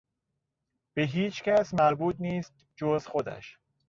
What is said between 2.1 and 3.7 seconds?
نیست جز خودش.